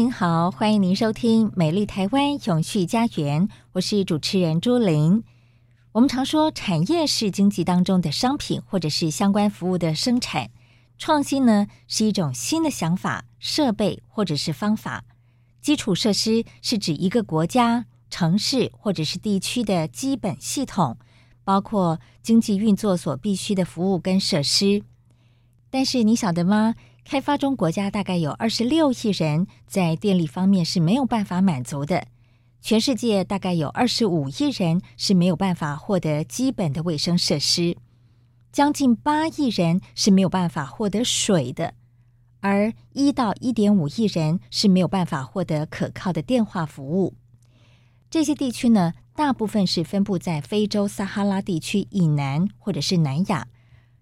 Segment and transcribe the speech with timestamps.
[0.00, 5.22] 您好，欢迎您收听《美丽台湾永续家园》，我是主持人朱琳。
[5.92, 10.48] 我们常说，产业是经济当中的商品或者是相关服务的生产，
[10.96, 15.04] 创新呢是一种新的想法、设备或者是方法。
[15.60, 20.96] 基础设施是指一个国家、城市或者是地区的基本系统，
[21.44, 24.82] 包括经济运作所必需的服务跟设施。
[25.68, 26.74] 但是你晓得吗？
[27.04, 32.06] 开发中国家大概有二十六亿人，在电力方面是没有办法满足的。
[32.60, 37.76] 全世界大概有二十五亿人是没有办法获得基本的卫生设施，
[38.52, 41.74] 将近八亿人是没有办法获得水的，
[42.40, 47.14] 而一到一点五亿人是没有办法获得可靠的电话服务。
[48.10, 53.48] 这些地区呢，大部分是分布在非洲撒哈拉地区以南或者是南亚。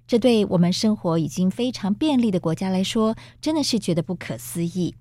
[0.08, 4.94] 这对我们生活已经非常便利的国家来说，真的是觉得不可思议。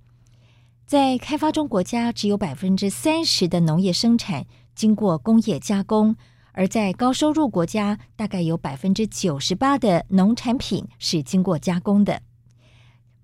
[0.86, 6.16] 在开发中国家，只有百分之三十的农业生产经过工业加工；
[6.52, 12.22] 而在高收入国家，大概有百分之九十八的农产品是经过加工的。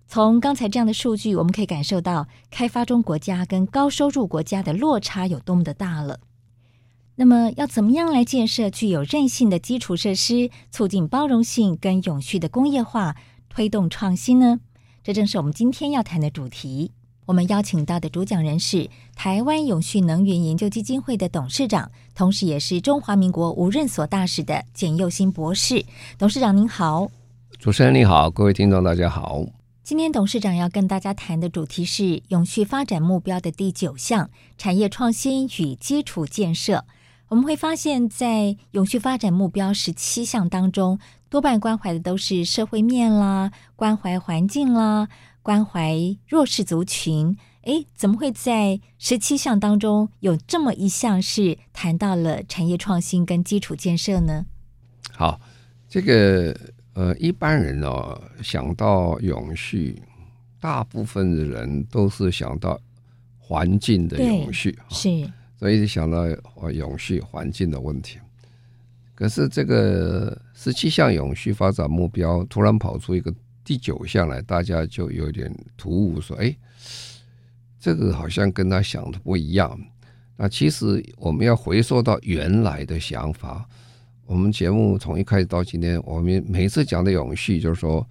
[0.08, 6.20] 从刚才这样的数据，我们可以感受到开发中国家跟高收入国家的落差有多么的大了。
[7.16, 13.16] 那么，要怎么样来建设具有韧性的基础设施，促进包容性跟永续的工业化，
[13.50, 14.59] 推动创新呢？
[15.03, 16.91] 这正是我们今天要谈的主题。
[17.28, 25.85] 我们邀请到的主讲人是台湾永续能源研究基金会的董事长，同时也是中华民国无任所大使的简佑新博士。
[26.18, 27.07] 董事长您好，
[27.59, 29.45] 主持人你好，各位听众大家好。
[29.84, 36.85] 今天董事长要跟大家谈的主题是永续发展目标的第九项：产业创新与基础建设。
[37.34, 41.00] 我们会发现，在永续发展目标十七项当中，
[41.32, 45.08] 多半关怀的都是社会面啦，关怀环境啦，
[45.42, 47.36] 关怀弱势族群。
[47.64, 54.46] 诶，怎么会在十七项当中有这么一项是谈到了产业创新跟基础建设呢？
[55.10, 55.42] 好，
[55.90, 56.56] 这个
[56.94, 60.00] 呃，一般人哦，想到永续，
[60.60, 62.80] 大部分的人都是想到
[63.40, 65.28] 环境的永续，是。
[65.63, 66.28] 所以想到
[66.72, 68.19] 永续环境的问题，
[69.16, 76.53] 可是这个十七项永续发展目标突然跑出一个第九项来，大家就有点突兀，说：“哎，
[77.79, 79.79] 这个好像跟他想的不一样。”
[80.35, 83.66] 那其实我们要回溯到原来的想法。
[84.25, 88.06] 我们节目从一开始到今天，我们每次讲的永续，就是说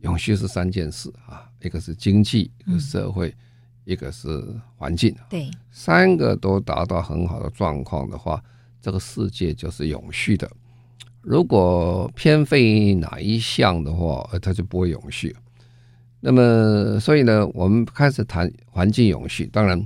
[0.00, 3.34] 永续是三件事啊，一个是经济，一个是社会。
[3.90, 4.28] 一个是
[4.76, 8.40] 环境，对，三个都达到很好的状况的话，
[8.80, 10.48] 这个世界就是永续的。
[11.22, 15.34] 如果偏废哪一项的话，呃，它就不会永续。
[16.20, 19.46] 那么，所以呢，我们开始谈环境永续。
[19.46, 19.84] 当然，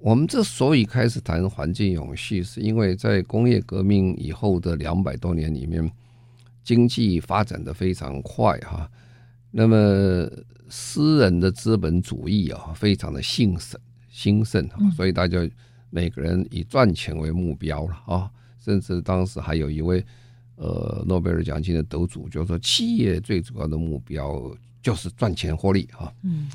[0.00, 5.92] 我们之所以开始谈环境永续，是因为在工业革命以后的两百多年里面，
[6.64, 8.88] 经济发展的非常快哈。
[9.50, 10.30] 那么，
[10.68, 15.38] 私人的资本主义啊，非常的兴盛兴盛，所以大家
[15.90, 18.30] 每个人以赚钱为目标了啊。
[18.58, 20.04] 甚至当时还有一位
[20.56, 26.12] 呃诺贝尔奖金的得主，就说企业最主要的目标就是赚钱获利啊。
[26.22, 26.50] 嗯，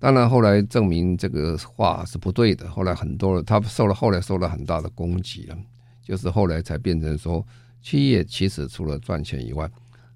[0.00, 2.68] 当然后来证明这个话是不对的。
[2.68, 5.56] 后来很多人他受了后来受了很大的攻击了，
[6.02, 7.46] 就是后来才变成说，
[7.80, 9.70] 企业其实除了赚钱以外，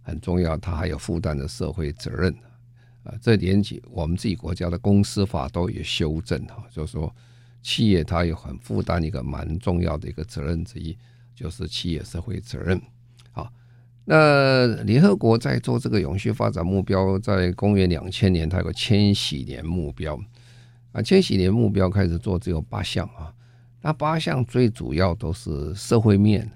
[0.09, 2.35] 很重要，它还有负担的社会责任。
[3.05, 7.15] 啊，这点起我们自己国家的公司法都有修正哈，就是说
[7.63, 10.97] 企业它有很负担一个蛮重要的一个责任之一，
[11.35, 12.81] 就是企业社会责任。
[13.31, 13.51] 好，
[14.05, 20.19] 那联合国在做这个永续发展目标，在公元两千年，它有个千禧年目标
[20.93, 23.33] 啊，千禧年目标开始做只有八项啊，
[23.81, 26.51] 那八项最主要都是社会面，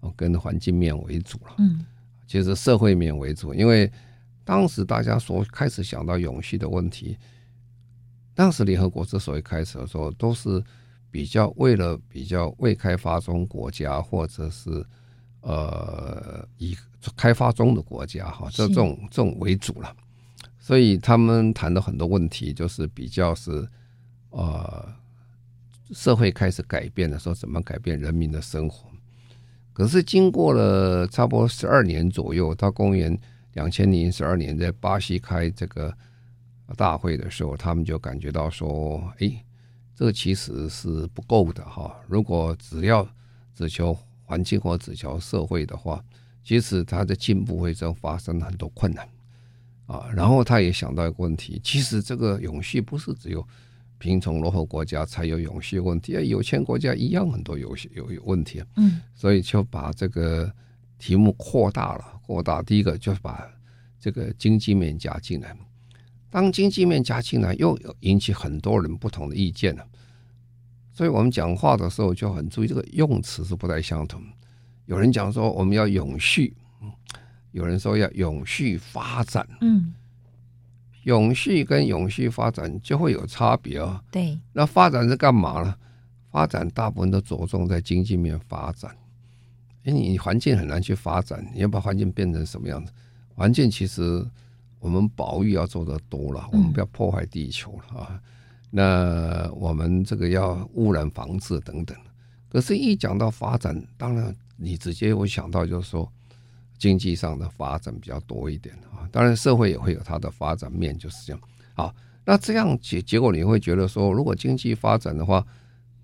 [0.00, 1.54] 哦，跟环境面为主了。
[1.58, 1.86] 嗯，
[2.28, 3.90] 其实社会面为主，因为
[4.44, 7.18] 当时大家所开始想到永续的问题，
[8.34, 10.62] 当时联合国之所以开始的时候，都是
[11.10, 14.86] 比较为了比较未开发中国家或者是
[15.40, 16.76] 呃以
[17.16, 19.96] 开发中的国家哈，这种这种为主了。
[20.60, 23.66] 所以他们谈的很多问题，就是比较是
[24.30, 24.96] 呃。
[25.90, 28.90] 社会开始改变的时候，怎么改变人民的生活？
[29.78, 33.16] 可是经过了差不多十二年左右，到公元
[33.52, 35.96] 两千零十二年，在巴西开这个
[36.76, 39.44] 大会的时候，他们就感觉到说：“哎，
[39.94, 41.94] 这其实是不够的哈！
[42.08, 43.08] 如果只要
[43.54, 46.04] 只求环境或只求社会的话，
[46.42, 49.08] 其实它的进步会这样发生很多困难
[49.86, 53.46] 啊。”然后他也想到一个问题：其实这个永续不是只有。
[53.98, 58.62] 贫穷落后国家才有永续问题，有钱国家一样很多有有有问题。
[58.76, 60.50] 嗯，所以就把这个
[60.98, 62.62] 题目扩大了，扩大。
[62.62, 63.44] 第一个就是把
[63.98, 65.56] 这个经济面加进来，
[66.30, 69.84] 当经济面加进来，又引起很多人不同的意见了。
[70.92, 74.22] 所以我们讲话的时候就很注意这个用词是不太相同。
[74.86, 76.56] 有人讲说我们要永续，
[77.50, 79.46] 有人说要永续发展。
[79.60, 79.92] 嗯。
[81.08, 83.98] 永续跟永续发展就会有差别哦。
[84.10, 85.74] 对，那发展是干嘛呢？
[86.30, 88.94] 发展大部分都着重在经济面发展。
[89.84, 92.92] 因为你环境很难去发展，你要把环境变成什么样子？
[93.34, 94.22] 环境其实
[94.80, 98.20] 我们保育要做得多了，我们不要破坏地球了啊。
[98.70, 101.96] 那我们这个要污染防治等等。
[102.50, 106.12] 可是，一讲到发展，当然你直接会想到就是说。
[106.78, 111.42] 经济上的发展比较多一点啊，当然社会也会有它的发展面，就是这样。
[111.74, 111.92] 好，
[112.24, 115.44] 那这样结结果你会觉得说，如果经济发展的话，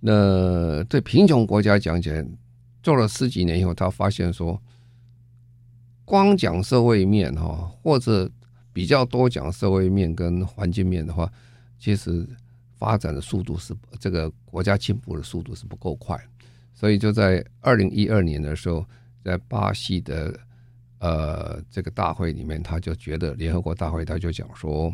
[0.00, 2.26] 那对贫穷国家讲起来，
[2.82, 4.61] 做了十几年以后，他发现说，
[6.05, 8.29] 光讲社会面哈，或者
[8.73, 11.32] 比较多讲社会面跟环境面的话，
[11.79, 12.26] 其实
[12.76, 16.21] 发展的速度是这个国家进步的速度是不够快，
[16.75, 18.85] 所以就在二零一二年的时候，
[19.23, 20.37] 在巴西的。
[21.05, 24.91] 呃，这个大会里面，他就觉得联合国大会，他就讲说，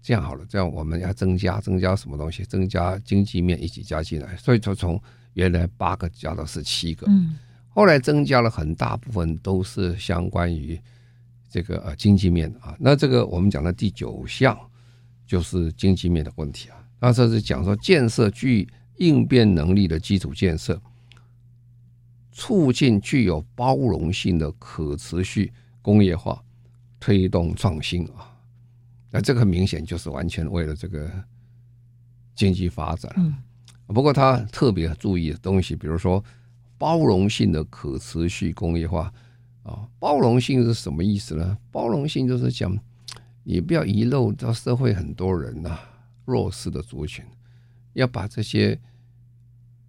[0.00, 2.42] 这样好了，这样我们要增加增加什么东西？
[2.44, 4.98] 增加经济面一起加进来，所以就从
[5.34, 7.06] 原来八个加到十七个。
[7.10, 7.36] 嗯，
[7.68, 10.80] 后来增加了很大部分都是相关于
[11.50, 12.74] 这个呃经济面啊。
[12.80, 14.58] 那这个我们讲的第九项
[15.26, 16.76] 就是经济面的问题啊。
[16.98, 18.66] 那这是讲说建设具
[18.96, 20.80] 应变能力的基础建设。
[22.36, 26.42] 促进具有包容性的可持续工业化，
[26.98, 28.36] 推动创新啊，
[29.08, 31.08] 那这个很明显就是完全为了这个
[32.34, 33.12] 经济发展。
[33.16, 33.36] 嗯，
[33.86, 36.22] 不过他特别注意的东西，比如说
[36.76, 39.12] 包容性的可持续工业化
[39.62, 41.56] 啊，包容性是什么意思呢？
[41.70, 42.76] 包容性就是讲
[43.44, 45.78] 你不要遗漏到社会很多人呐，
[46.24, 47.24] 弱势的族群，
[47.92, 48.80] 要把这些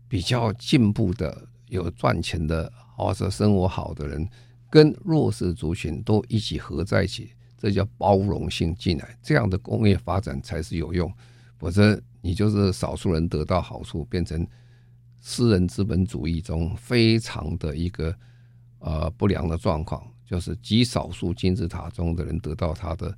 [0.07, 1.47] 比较进步的。
[1.67, 4.27] 有赚钱的或者生活好的人，
[4.69, 11.11] 跟弱势族群都一起合在一起，这叫包容性进来，这样的工业发展才是有用。
[11.57, 14.45] 否则你就是少数人得到好处，变成
[15.21, 18.13] 私人资本主义中非常的一个
[18.79, 23.17] 呃不良的状况，就是极少数金字塔中的人得到他的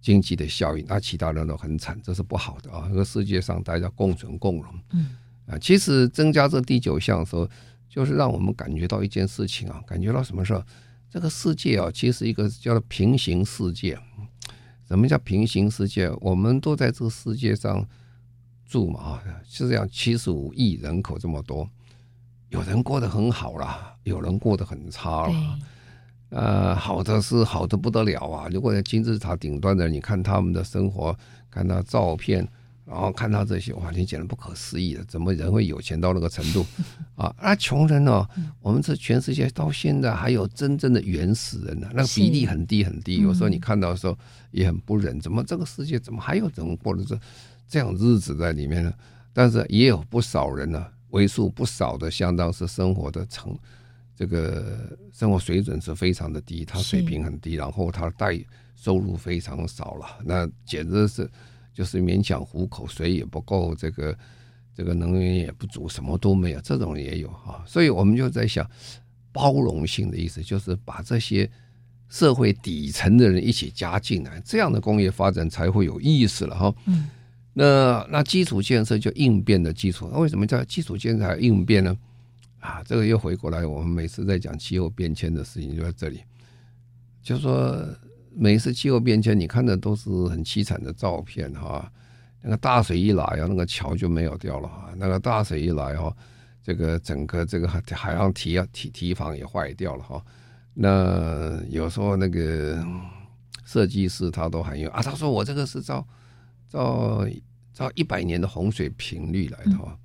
[0.00, 2.86] 经济的效益，那其他人都很惨，这是不好的啊。
[2.88, 7.48] 这个世界上大家共存共荣，嗯啊，其实增加这第九项的时候。
[7.96, 10.62] 就是让我们感觉到一件事情啊，感觉到什么事儿？
[11.08, 13.98] 这个世界啊，其实一个叫做平行世界。
[14.86, 16.10] 什么叫平行世界？
[16.20, 17.82] 我们都在这个世界上
[18.66, 21.66] 住嘛啊，是这样，七十五亿人口这么多，
[22.50, 25.58] 有人过得很好啦，有人过得很差啦。
[26.28, 28.46] 呃，好的是好的不得了啊！
[28.52, 31.18] 如果在金字塔顶端的，你看他们的生活，
[31.50, 32.46] 看他照片。
[32.86, 36.64] 然后看到这些，哇，你简直不可思议的，怎么人会有钱到那个程度
[37.16, 37.34] 啊？
[37.42, 38.30] 那穷人呢、哦？
[38.60, 43.16] 我们这全世界到现在还有真正的原始人呢，那个比例很低很低。
[43.16, 44.16] 有时候你看到的时候
[44.52, 47.18] 也很不忍，怎么这个世界怎么还有人过的这
[47.68, 48.94] 这样日子在里面呢？
[49.32, 53.58] 但是也有不少人呢，为数不少的，相当是生活的成
[54.14, 58.38] 这个生活水准是非常的低，他水平很低，然后他带
[58.76, 61.28] 收入非常少了，那简直是。
[61.76, 64.16] 就是勉强糊口，水也不够，这个
[64.74, 67.62] 这个能源也不足，什么都没有，这种也有啊。
[67.66, 68.66] 所以我们就在想，
[69.30, 71.46] 包容性的意思就是把这些
[72.08, 76.74] 社会底层的人一起加进来，这样的工业发展才会有意思了哈。
[76.86, 77.10] 嗯，
[77.52, 80.08] 那那基础建设就应变的基础。
[80.10, 81.94] 那为什么叫基础建设还应变呢？
[82.58, 86.22] 啊，这个又回过来，我们每次在讲气候变迁的事情就在这里，
[87.22, 87.86] 就是说
[88.38, 91.90] 每一次气候变迁，你看的都是很凄惨的照片哈。
[92.42, 94.92] 那个大水一来啊，那个桥就没有掉了哈。
[94.96, 96.14] 那个大水一来哈，
[96.62, 100.22] 这个整个这个海海洋堤啊堤堤防也坏掉了哈。
[100.74, 102.78] 那有时候那个
[103.64, 106.06] 设计师他都很有啊，他说我这个是照
[106.68, 107.26] 照
[107.72, 109.98] 照一百年的洪水频率来的哈。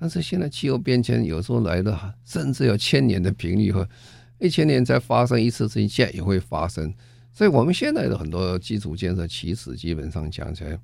[0.00, 3.88] 但是现在气候变迁有时候来的甚至有千年的频率和
[4.40, 6.92] 一千年才发生一次事情，现在也会发生。
[7.38, 10.76] 所以我们现在的很多基础建设，其实基本上讲起来。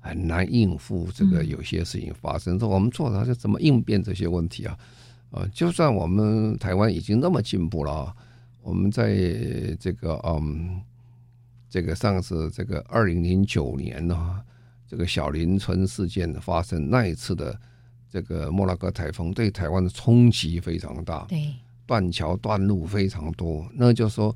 [0.00, 4.78] 很难应付这个有些事情发生，说我们做的是怎么应变这些问题啊？
[5.32, 8.14] 呃，就算我们台湾已经那么进步了，
[8.62, 9.16] 我们在
[9.80, 10.80] 这个嗯，
[11.68, 14.40] 这个上次这个二零零九年呢，
[14.86, 17.58] 这个小林村事件发生那一次的
[18.08, 21.52] 这个莫拉克台风，对台湾的冲击非常大，对，
[21.84, 23.68] 断桥断路非常多。
[23.74, 24.32] 那就是说，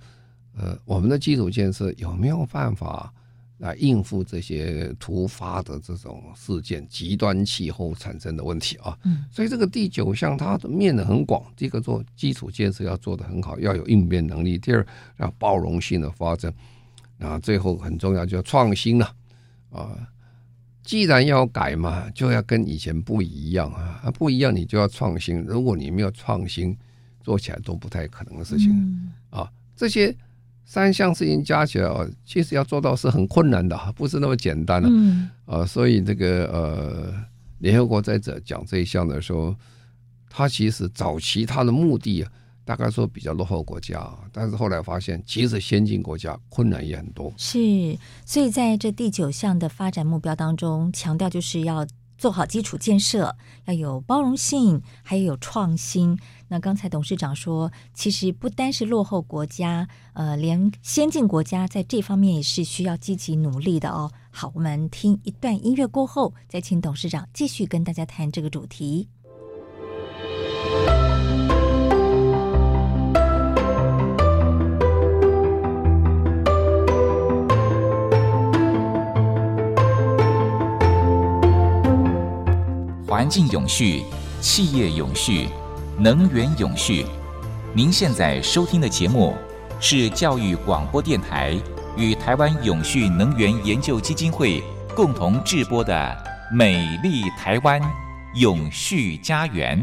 [0.56, 3.12] 呃，我们的基础建设有没有办法？
[3.58, 11.44] 来应付这些突发的这种事件、极端气候产生的问题啊，嗯，所以这个第九项它的面的很广。
[11.54, 14.86] 第一个做基础建设要做得很好，要有应变能力；第二
[15.18, 16.50] 要包容性的发展，
[17.18, 19.14] 啊，最后很重要就要创新了
[19.70, 20.08] 啊。
[20.82, 25.38] 既然要改嘛，就要跟以前不一样啊，啊不一样你就要创新。
[25.42, 26.74] 如果你没有创新，
[27.22, 30.16] 做起来都不太可能的事情啊，这些。
[30.70, 34.88] 三项事情加起来哦，其实要做到是很困难的，不是那么简单的。
[34.88, 37.12] 嗯，啊，所以这个呃，
[37.58, 39.52] 联合国在这讲这一项的时候，
[40.28, 42.30] 他其实早期他的目的啊，
[42.64, 47.34] 大概说比较落后国家，但是后来发现，其实先进国家困难也很多。
[47.36, 47.58] 是，
[48.24, 51.84] 所以在这第九项的发展目标当中，强调就是要
[52.20, 53.34] 做好基础建设，
[53.64, 56.18] 要有包容性，还有创新。
[56.48, 64.12] 那刚才董事长说，其实不单是落后国家，呃，连先进国家在这方面也是需要积极努力的哦。
[64.30, 69.08] 好，我们听一段音乐过后，再请董事长继续跟大家谈这个主题。
[83.20, 84.02] 环境永续，
[84.40, 85.46] 企业永续。
[85.98, 87.04] 能源永续，
[87.74, 89.36] 您现在收听的节目
[89.78, 91.54] 是教育广播电台
[91.98, 94.62] 与台湾永续能源研究基金会
[94.96, 95.94] 共同制播的
[96.56, 97.78] 《美丽台湾
[98.36, 99.78] 永续家园》。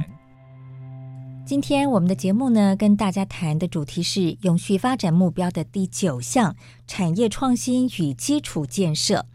[1.46, 6.56] 今天我们的节目呢，跟大家谈的主题是永续发展目标的第九项：
[6.88, 9.28] 产业创新与基础建设。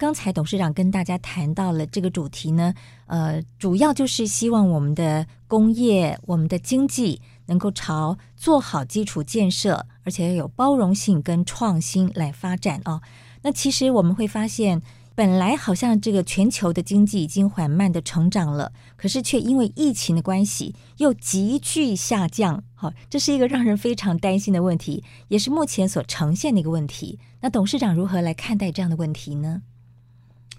[0.00, 2.72] 刚才董事长跟大家谈到了这个主题呢，
[3.04, 13.02] 呃，主要就是希望我们的工业、我们的经济能够朝做好基础建设，而且要有包容性跟创新来发展哦。
[13.42, 14.80] 那其实我们会发现，
[15.14, 27.18] 本来好像这个全球的经济已经缓慢的成长了，可是却因为疫情的关系又急剧下降，好，这是一个让人非常担心的问题，也是目前所呈现的一个问题。
[27.42, 29.60] 那董事长如何来看待这样的问题呢？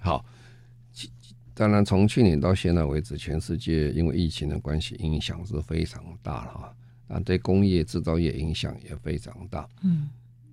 [0.02, 0.26] 好，
[1.54, 6.76] 当然从去年到现在为止，全世界因为疫情的关系，影响是非常大了哈。
[7.08, 9.70] 那对工业制造业影响也非常大。
[9.84, 10.10] 嗯，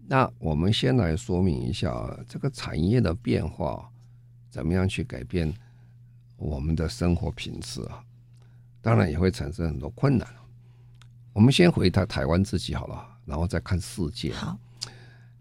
[0.07, 3.91] 那我们先来说明一下这个产业的变化，
[4.51, 5.53] 怎么样去改变
[6.37, 8.05] 我们的生活品质啊？
[8.83, 10.29] 当然也会产生很多困难。
[11.33, 14.33] 我们先回到台湾自己好了，然后再看世界。
[14.35, 14.59] 好。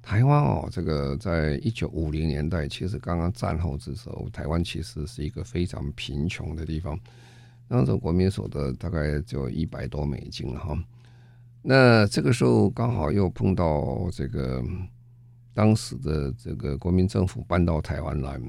[0.08, 6.98] 台湾哦，这个在一九五零年代，其实刚刚战后之时候，台湾其实是一个非常贫穷的地方，
[7.68, 10.82] 那时候国民所得大概就一百多美金了哈。
[11.62, 14.64] 那这个时候刚好又碰到这个
[15.54, 18.40] 当时的这个国民政府搬到台湾来，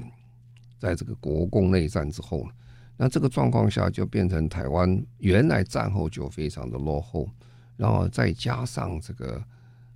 [0.77, 2.47] 在这个国共内战之后，
[2.95, 7.29] 那这个状况下就变成台湾原来战后就非常的落后，
[7.75, 9.43] 然后再加上这个。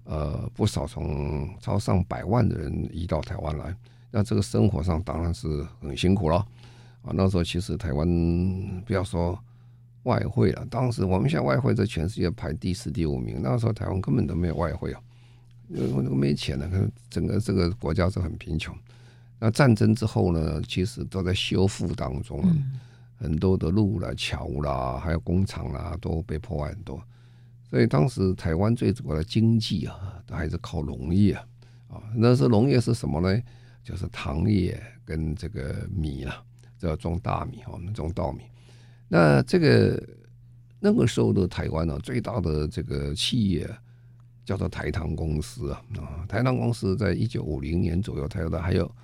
[0.05, 3.75] 呃，不少从超上百万的人移到台湾来，
[4.11, 6.37] 那这个生活上当然是很辛苦了
[7.03, 7.11] 啊。
[7.13, 8.05] 那时候其实台湾
[8.85, 9.37] 不要说
[10.03, 15.01] 外汇了，当时我们现在外汇在全世界排第四、第五名，那时候台湾根本都没有外汇啊，
[15.69, 16.69] 因为那个没钱了，
[17.09, 18.75] 整个这个国家是很贫穷。
[19.39, 22.43] 那战争之后呢，其实都在修复当中，
[23.17, 27.01] 很多的路啦、桥啦，还有工厂啦，都被破坏很多。
[27.73, 31.43] 所以当时台湾最主要的经济啊，都还是靠农业啊。
[31.87, 33.41] 啊，那时候农业是什么呢？
[33.83, 36.43] 就是糖业跟这个米啊，
[36.77, 38.43] 这要种大米，我们种稻米。
[39.07, 40.07] 那这个
[40.79, 43.67] 那个时候的台湾呢，最大的这个企业
[44.45, 48.95] 叫做台糖公司啊啊，台糖公司在一九五零年左右，台湾的还有，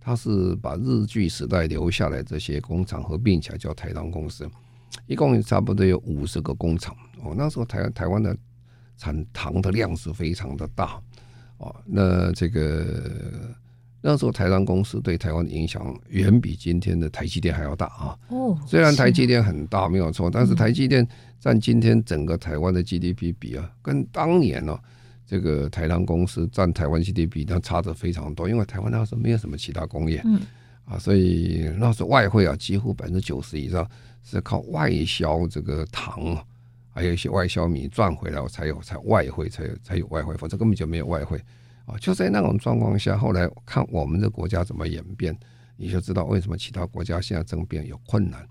[0.00, 4.50] 它是把日据时代留下来这些工厂合并起来叫台糖公司，
[5.06, 7.34] 一共差不多有五十个工厂哦。
[7.36, 8.36] 那时候台台湾的
[8.96, 11.00] 产糖的量是非常的大
[11.58, 13.54] 哦，那这个。
[14.06, 18.18] 那时候台糖公司对台湾的影响远比今天的台积电还要大啊！
[18.28, 21.08] 哦，虽然台积电很大没有错，但是台积电
[21.40, 24.78] 占今天整个台湾的 GDP 比啊，跟当年呢
[25.24, 30.38] 这个台糖公司占台湾 GDP 那差的非常多，因为台湾那时候没有什么其他工业，嗯
[30.84, 33.88] 啊，所以那时候外汇啊几乎百分之九十以上
[34.22, 36.36] 是靠外销这个糖，
[36.90, 41.40] 还有一些外销米赚回来我才有才外汇才有才有外汇，否则根本就没有外汇。
[41.86, 45.36] 啊，就在那种状况下，后来看我们的国家怎么演变，
[45.76, 48.46] 你就知道为什么其他国家现在政变有困难。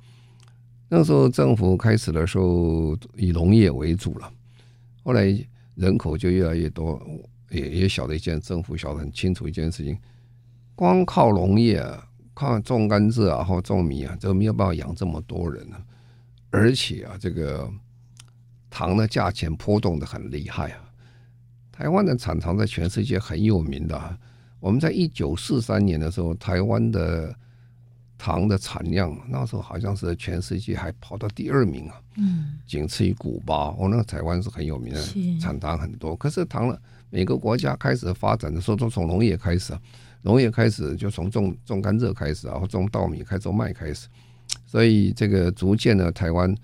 [0.88, 4.32] 那时候政府开始的时候以农业为主了，
[5.04, 5.26] 后来
[5.74, 7.02] 人口就越来越多，
[7.50, 9.98] 也也晓得一件政府晓得很清楚一件事情，
[10.76, 15.82] 光靠农业啊，靠种甘蔗啊或种米啊，这个没有办法养这么多人啊，
[16.50, 17.70] 而且啊，这个
[18.70, 20.80] 糖的价钱波动的很厉害啊。
[21.72, 24.18] 台湾的产糖在全世界很有名的。
[24.60, 27.36] 我们在一九四三年的时候，台湾的
[28.18, 33.76] 糖的产量那时候好像是全世界还跑到第二名啊，嗯，仅次于古巴。
[33.78, 35.04] 哦，那个台湾是很有名的，
[35.40, 36.16] 产糖很多。
[36.16, 36.78] 可是糖呢，
[37.10, 39.74] 每个国家开始发展的时候都从农业开始，
[40.24, 44.08] 农业开始就从种种甘蔗开始，然后种稻米开始，种麦开始，
[44.66, 46.56] 所以这个逐渐的台湾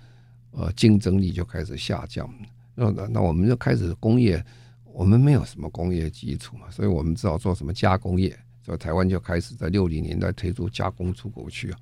[0.50, 2.28] 呃竞争力就开始下降。
[2.74, 4.44] 那那我们就开始工业。
[4.92, 8.38] 我们没有什么工业基础嘛，所以我们只好做什么加工业。
[8.66, 11.80] 所以台湾就开始在六零年代推出加工出口区啊，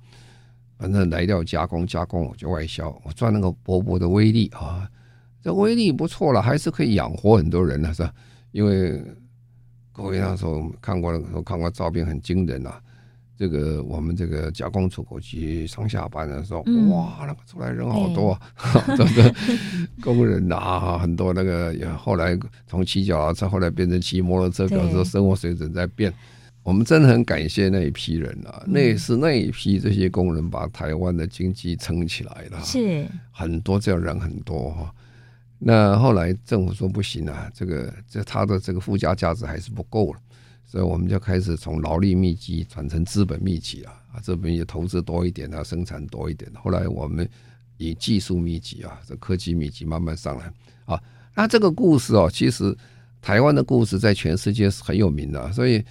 [0.76, 4.88] 反正来料加工加工我就外销，我赚那个薄薄的微利啊，
[5.42, 8.14] 这微利不错了，还是可以养活很多人的是吧？
[8.52, 9.02] 因为
[9.98, 12.80] 各位那时候看过的时候看过照片很惊人啊。
[13.36, 18.36] 这个我们这个加工出口区上下班的时候，嗯、哇，那个出来人好多，
[18.96, 19.32] 这个
[20.02, 26.12] 工人啊，很多那个也后来从骑脚踏车后来变成骑摩托车，表示生活水准在变。
[26.64, 32.60] 我们真的很感谢那一批人啊，嗯、那是那一批这些工人把台湾的经济撑起来了。
[32.64, 34.92] 是很多这样人很多哈。
[35.60, 40.20] 那后来政府说不行啊，这个这他的这个附加价值还是不够了。
[40.64, 46.48] 所以我们就开始从劳力密集转成资本密集了啊，这边也投资多一点啊，生产多一点。
[46.54, 47.28] 后来我们
[47.78, 50.52] 以技术密集啊，这科技密集慢慢上来
[50.84, 51.02] 啊。
[51.34, 52.76] 那这个故事哦，其实
[53.22, 55.82] 台湾的故事在全世界是很有名的，所以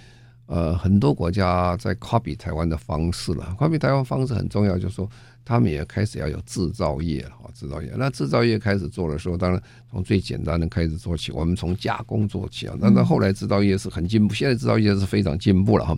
[0.46, 3.54] 呃，很多国家在 copy 台湾的方式了。
[3.58, 5.10] copy 台湾方式很重要，就是说。
[5.48, 7.90] 他们也开始要有制造业了，哈，制造业。
[7.96, 12.76] 那制造业开始做的时候，当然从最简单的开始做起，我们从加工做起啊。
[12.78, 15.96] 那到后来制造业是很进步，现在制造业是非常进步了哈。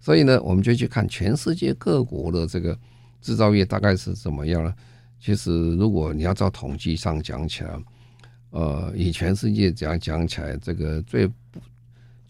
[0.00, 2.78] 所以呢，我们就去看全世界各国的这个
[3.20, 4.72] 制造业大概是怎么样呢？
[5.18, 7.70] 其实如果你要照统计上讲起来，
[8.50, 11.28] 呃，以全世界讲讲起来，这个最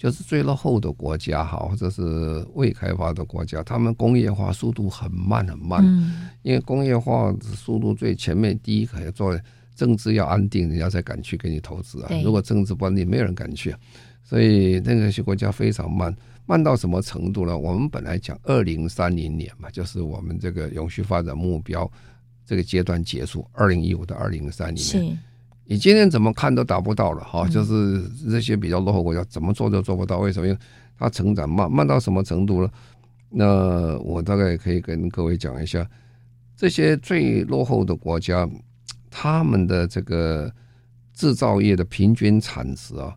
[0.05, 5.83] 就是最落后的国家哈，或者是未开发的国家，他们工业化速度很慢很慢。
[5.83, 9.35] 嗯，因为工业化速度最前面，第一个要做
[9.75, 12.11] 政治要安定，人家才敢去给你投资啊。
[12.23, 13.75] 如果政治不安定，没有人敢去。
[14.23, 16.15] 所以那个些国家非常慢，
[16.45, 17.57] 慢到什么程度呢？
[17.57, 21.91] 我们本来讲二零三零年嘛，就是我们这个永续发展目标
[22.45, 25.19] 这个阶段结束，二零一五到二零三零年。
[25.67, 30.47] 你今天怎么看都达不到了哈，就是这些比较落后国家怎么做都做不到，为什么？
[30.47, 30.59] 因为
[30.99, 32.71] 它成长慢，慢到什么程度了？
[33.31, 35.89] 那我大概可以跟各位讲一下，
[36.55, 38.47] 这些最落后的国家，
[39.11, 40.53] 他们的这个
[41.15, 43.15] 制造业的平均产值啊，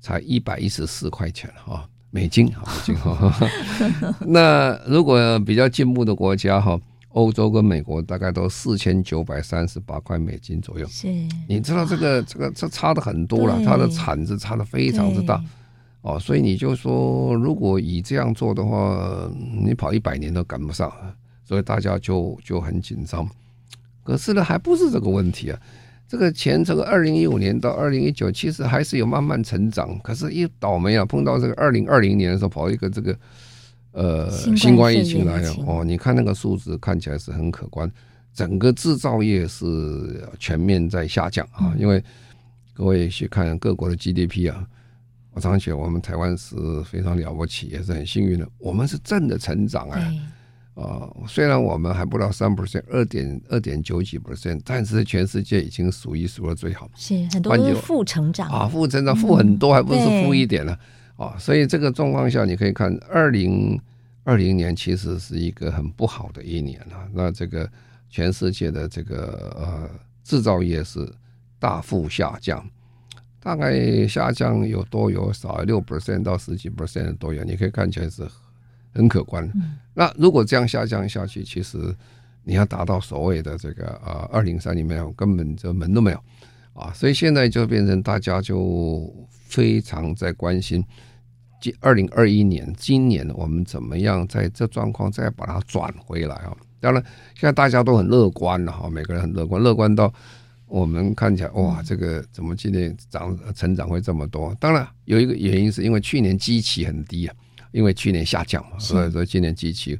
[0.00, 3.48] 才一百一十四块钱哈，美金哈，美金哈。
[4.26, 6.76] 那如果比较进步的国家哈。
[7.10, 11.08] 欧洲跟美国大概都四千九百三十八块美金左右，是，
[11.48, 15.42] 你知道这个这个这差的很多了，它的产值差的非常之大，
[16.02, 19.30] 哦，所以你就说，如果以这样做的话，
[19.64, 20.92] 你跑一百年都赶不上，
[21.44, 23.26] 所以大家就就很紧张。
[24.04, 25.58] 可是呢，还不是这个问题啊，
[26.06, 33.18] 这个钱这个二零一五年到二零一九，其实还是有慢慢成长，可是，一倒霉啊，碰到这个二零二零年的时候，跑一个这个。
[33.98, 37.90] 呃，新冠疫情来了哦，你看那个数字看起来是很可观，
[38.32, 41.74] 整个制造业是全面在下降啊。
[41.76, 42.00] 因为
[42.72, 44.64] 各位去看各国的 GDP 啊，
[45.32, 48.48] 我常写我们台湾是非常了不起，也是很幸运的。
[48.58, 49.98] 我们是正的成长啊，
[50.74, 56.88] 啊、呃，虽然我们还不到三 percent，二点二点九几 percent，但是全世界已经数一数二最好。
[56.94, 60.78] 是很多都是负成长啊，负成长负很多，还不是负一点呢啊。
[61.38, 63.80] 所以这个状况下，你可以看二零
[64.22, 67.08] 二零年其实是一个很不好的一年啊。
[67.12, 67.68] 那这个
[68.08, 69.90] 全世界的这个呃
[70.22, 71.06] 制造业是
[71.58, 72.64] 大幅下降。
[73.40, 78.26] 大概下降有多有少，六 percent 到十几 percent 多有，你可以看起来是
[78.92, 79.50] 很可观。
[79.94, 81.78] 那如果这样下降下去，其实
[82.42, 86.22] 你要达到所谓的这个呃二零三零没有，根本就门都没有
[86.74, 86.92] 啊！
[86.92, 90.84] 所以现在就变成大家就非常在关心，
[91.80, 96.56] 二零二一年今年我们怎么样在这状况再把它转回来啊？
[96.80, 97.02] 当然，
[97.34, 100.12] 现在大家都很乐观了哈，每个人很乐观，乐观到。
[100.70, 104.54] 我们看起来哇，这个怎么今年长成长会这么多？
[104.60, 107.34] 当然有一个原因是因为去年基期很低啊，
[107.72, 109.98] 因为去年下降嘛，所以说今年基期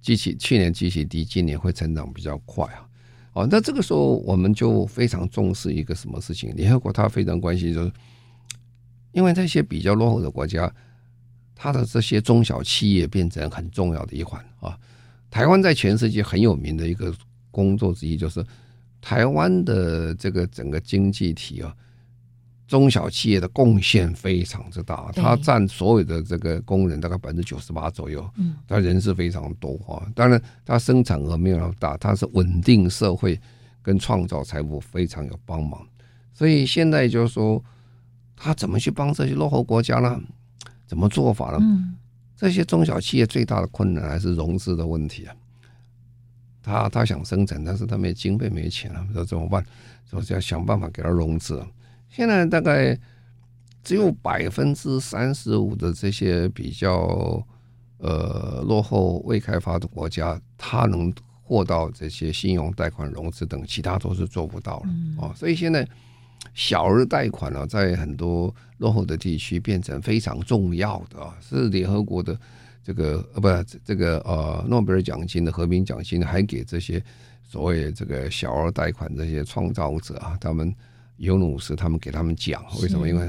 [0.00, 2.86] 基期去年基期低，今年会成长比较快啊。
[3.32, 6.54] 哦，那这个时候我们就非常重视一个什么事情？
[6.54, 7.92] 联合国它非常关心，就是
[9.10, 10.72] 因为这些比较落后的国家，
[11.64, 14.78] 它的这些中小企业变成很重要的一环啊。
[15.30, 17.14] 台湾在全世界很有名的一个
[17.50, 18.44] 工作之一就是。
[19.06, 21.76] 台湾的这个整个经济体啊，
[22.66, 30.10] 中小企业的贡献非常之大，它占所有的这个工人大概百分之九十八左右，嗯，它人是非常多啊。
[30.14, 33.38] 当然，它生产额没有那么大，它是稳定社会
[33.82, 35.86] 跟创造财富非常有帮忙。
[36.32, 37.62] 所以现在就是说，
[38.34, 40.18] 他怎么去帮这些落后国家呢？
[40.86, 41.58] 怎么做法呢？
[41.60, 41.94] 嗯，
[42.36, 45.34] 这些中小企业最大的困难还是融资的问题啊。
[46.62, 49.64] 他他想生产，但是他没经费没钱了，说怎么办？
[50.10, 51.62] 说要想办法给他融资。
[52.08, 52.98] 现在大概
[53.82, 57.44] 只有百分之三十五的这些比较
[57.98, 65.32] 呃落后未开发的国家，他能获到这些信用贷款融资等，其他都是做不到了哦。
[65.36, 65.86] 所以现在
[66.54, 72.38] 小额贷款呢，在很多落后的地区变成非常重要的啊，是联合国的。
[72.86, 77.02] 这个呃不，这个呃诺贝尔奖金的和平奖金还给这些
[77.42, 80.74] 所谓这个小额贷款这些创造者啊，他们
[81.16, 83.08] 尤努斯他们给他们讲，为什么？
[83.08, 83.26] 因为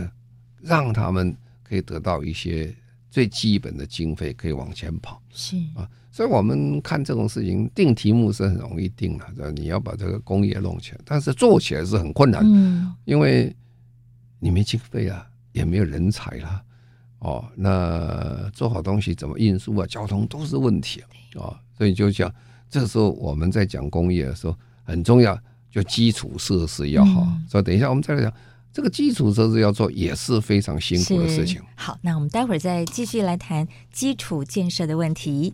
[0.61, 2.75] 让他们可以得到一些
[3.09, 5.21] 最基本的经费，可以往前跑。
[5.31, 13.53] 是啊，所以我们看这种事情，定题目是很容易定的，你要把这个工业弄起来，但是做起来是很困难，嗯，因为
[14.39, 16.61] 你没经费啊，也没有人才了。
[17.19, 19.85] 哦，那做好东西怎么运输啊？
[19.87, 21.07] 交通都是问题啊！
[21.35, 22.33] 哦，所以就讲，
[22.69, 25.37] 这个时候我们在讲工业的时候很重要，
[25.69, 27.23] 就基础设施要好。
[27.23, 28.33] 嗯、所以等一下我们再来讲，
[28.71, 31.61] 这个基础设施要做也是非常辛苦的事情。
[31.75, 35.53] 好，那我们待会儿再继续来谈基础建设的问题。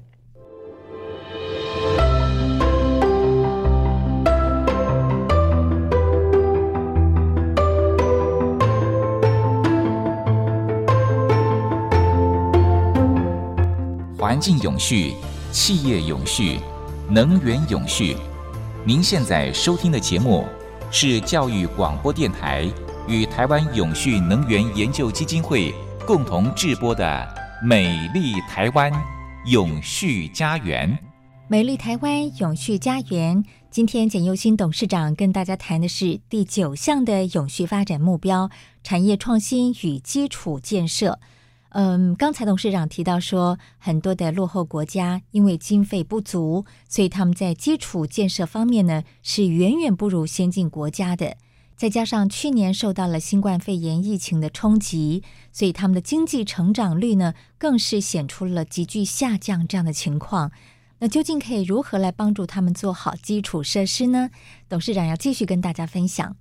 [14.32, 15.14] 环境永续、
[15.52, 16.58] 企业永续、
[17.10, 18.16] 能源永续。
[18.86, 20.48] 您现在收听的节目
[20.90, 22.66] 是教育广播电台
[23.10, 25.76] 与台湾永续能源研究基金会
[26.08, 27.06] 共同制播的
[27.68, 28.90] 《美丽台湾
[29.48, 30.90] 永续家园》。
[31.50, 38.50] 美丽台湾永续家园，今天简又新董事长跟大家谈的是第九项的永续发展目标：
[38.82, 41.20] 产业创新与基础建设。
[41.74, 51.38] 嗯，刚才董事长提到说，很多的落后国家因为经费不足，所以他们在基础建设方面呢是远远不如先进国家的。
[51.78, 60.52] 再加上去年受到了新冠肺炎疫情的冲击，所以他们的经济成长率呢更是显出了急剧下降这样的情况。
[61.00, 64.30] 那究竟可以如何来帮助他们做好基础设施呢？
[64.68, 66.36] 董事长要继续跟大家分享。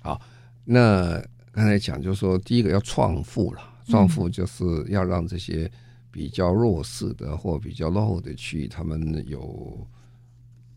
[0.00, 0.20] 好，
[0.64, 3.60] 那刚才讲就是说，第一个要创富了。
[3.88, 5.70] 创富就是要让这些
[6.10, 9.86] 比较弱势的或比较落后的区域，他们有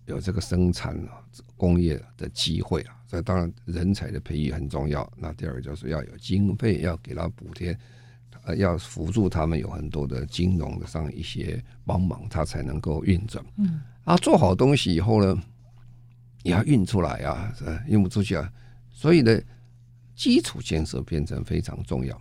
[0.05, 1.21] 有这个生产啊
[1.55, 2.95] 工业的机会啊。
[3.07, 5.11] 这当然人才的培育很重要。
[5.17, 7.77] 那第二个就是要有经费，要给他补贴，
[8.43, 13.43] 呃，要辅助他们有很多的金融的上一些帮忙，他才能够运转。
[13.57, 15.43] 嗯，啊，做好东西以后呢，
[16.43, 17.53] 也要运出来啊，
[17.85, 18.49] 运不出去啊。
[18.89, 19.37] 所以呢，
[20.15, 22.19] 基础建设变成非常重要。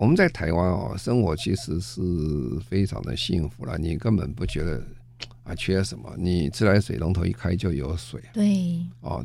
[0.00, 2.00] 我们在台湾哦，生活其实是
[2.66, 3.76] 非常的幸福了。
[3.76, 4.82] 你根本不觉得
[5.44, 8.18] 啊缺什么，你自来水龙头一开就有水。
[8.32, 8.80] 对。
[9.02, 9.22] 哦，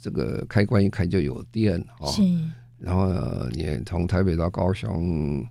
[0.00, 2.06] 这个开关一开就有电哦。
[2.12, 2.22] 是。
[2.78, 5.44] 然后你从台北到高雄，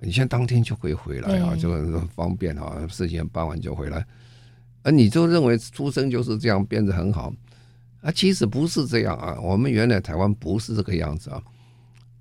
[0.00, 4.04] 你现在当天就可以回来啊，就很方便啊，事情办完就回来。
[4.82, 7.32] 而你就认为出生就是这样变得很好
[8.00, 8.10] 啊？
[8.10, 9.38] 其实不是这样啊！
[9.40, 11.40] 我们原来台湾不是这个样子啊。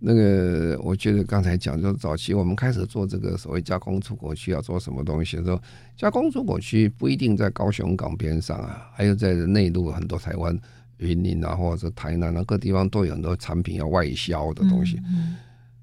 [0.04, 5.62] 那个，我觉得刚才讲，就是早期我们开始做这个所谓加工出口区要做什么东西的时候，
[5.96, 10.60] 加工出口区不一定在高雄港边上啊，还有在内陆很多台湾
[10.98, 15.00] 云林啊，或者台南啊各地方都有很多产品要外销的东西。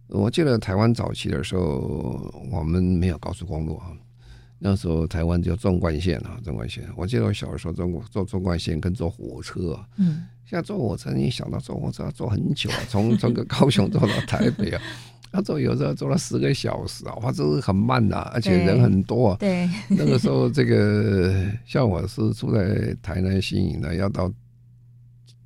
[0.08, 3.92] 我记得台湾早期的时候，我们没有高速公路啊，
[4.58, 6.84] 那时候台湾叫纵贯线啊，纵贯线。
[6.96, 10.26] 我记得我小时候坐坐纵贯线跟坐火车，嗯。
[10.44, 14.82] 现在坐火车，你想到坐火车要坐很久啊，从从个高雄坐到台北啊，
[15.34, 19.36] 要坐有时候坐了十个小时啊，哇，这是很慢呐，而且人很多啊。
[19.38, 24.32] 对， 那个时候这个像我是住在台南新营的，要到。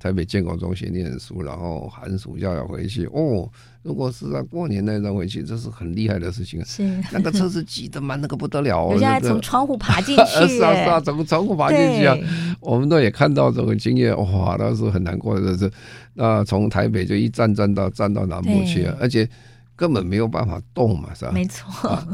[0.03, 3.49] 台北建国中学念书，然后寒暑假要回去哦。
[3.83, 6.61] 如果是在过年那阵回去，这是很厉害的事情。
[6.65, 8.89] 是那个车子挤得嘛，那个不得了。
[8.89, 10.23] 人家从窗户爬进去。
[10.25, 12.17] 是 啊是啊，从窗户爬进去啊。
[12.59, 15.57] 我们都也看到这个经验，哇，那是很难过的。
[15.57, 15.71] 是
[16.15, 19.25] 那从台北就一站站到站到南部去，而且
[19.73, 21.31] 根本没有办法动嘛，是吧？
[21.31, 21.87] 没错。
[21.87, 22.05] 啊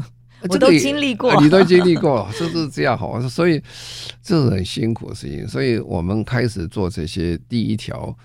[0.48, 3.62] 我都经历过，你都经历过， 就是这样好，所以
[4.22, 5.46] 这是很辛苦的事情。
[5.46, 8.16] 所以我们开始做这些第一条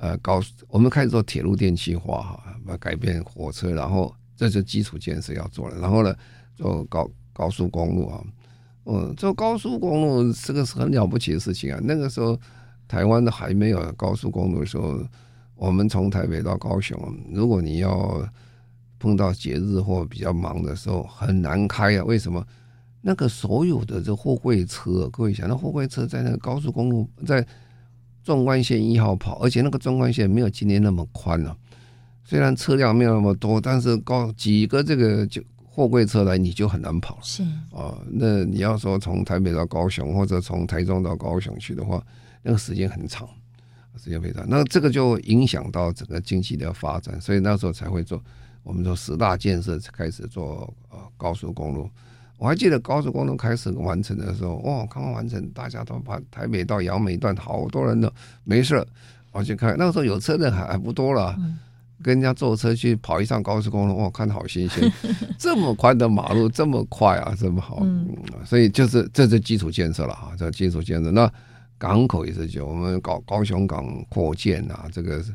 [0.00, 5.78] 呃高，我们开始做铁路电气化哈，改变火车，然后这是基础建设要做了。
[5.78, 6.14] 然后呢，
[6.56, 8.24] 做高高速公路啊，
[8.86, 11.80] 嗯，做高速公路这个是很了不起的事情啊。
[11.82, 12.36] 那个时候
[12.88, 15.00] 台湾的还没有高速公路的时候，
[15.54, 16.98] 我们从台北到高雄，
[17.32, 18.28] 如果你要。
[19.00, 22.04] 碰到节日或比较忙的时候很难开啊？
[22.04, 22.46] 为什么？
[23.02, 27.42] 那个所有的这货柜车，各位想，那货柜车在那个高速公路在
[28.22, 31.56] 纵贯线一号跑，而且那个纵贯线没有今天那么宽了。
[32.22, 37.22] 虽然车辆没有那么多，但是高几个这个就货柜车来你就很难跑了。
[37.22, 42.04] 是啊，那你要说从台北到高雄或者从台中到高雄去的话，
[42.42, 43.26] 那个时间很长，
[43.96, 44.44] 时间非常。
[44.46, 48.22] 那这个就影响到整个经济的发展，所以那时候才会做。
[48.62, 51.90] 我们说十大建设开始做呃高速公路，
[52.36, 58.12] 我还记得高速公路开始完成的时候，哇，刚刚完成，大家都把台北到杨梅段好多人都
[58.44, 58.86] 没事，
[59.32, 61.34] 我去看那个时候有车的还还不多了，
[62.02, 64.92] 跟人家坐车去跑一趟高速公路，哇，看得好新鲜，
[65.38, 71.32] 这么宽的马路这么快啊，这么好，嗯，所以就是这是基础建设了哈，这基础建设，那
[71.78, 75.34] 港口也是就我们搞高雄港扩建啊，这个是。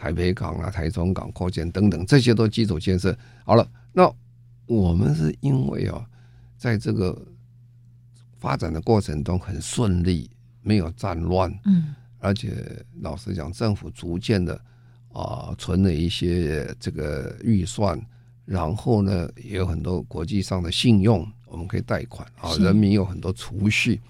[0.00, 3.70] 台北港啊，台中港扩建等等，这些都基础建设好了。
[3.92, 4.10] 那
[4.64, 6.02] 我们是因为啊，
[6.56, 7.14] 在这个
[8.38, 10.30] 发展的过程中很顺利，
[10.62, 14.58] 没有战乱，嗯，而且老实讲，政府逐渐的
[15.12, 18.00] 啊存了一些这个预算，
[18.46, 24.00] 然后呢，也有很多国际上的信用，我们可以贷款啊，人民有很多储蓄，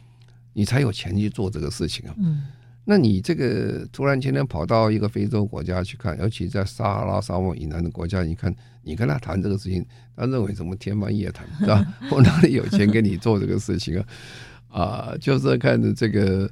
[0.53, 2.47] 你才有钱去做这个事情啊，嗯。
[2.91, 11.87] 那你这个突然间呢跑到一个非洲国家去看，尤其在撒哈拉沙漠以南的国家，你看你跟他谈这个事情，他认为什么天方夜谭，是吧？
[12.11, 14.05] 我哪里有钱给你做这个事情啊？
[14.83, 16.51] 啊，就是看着这个，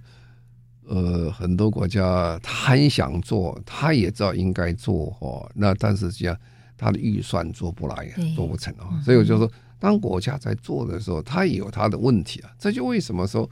[0.86, 6.36] 呃，很多国家他很想做，他也知道应该做哦，那但是这样
[6.76, 9.02] 他的预算做不来，做不成啊。
[9.04, 12.50] 所以我就说，当国家在做的时候，他也有他的问题啊。
[12.60, 13.50] 这就为什么说。